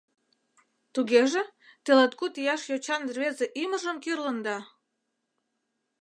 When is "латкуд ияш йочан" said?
1.97-3.01